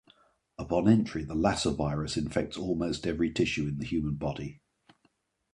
[0.57, 4.59] Upon entry, the Lassa virus infects almost every tissue in the human body.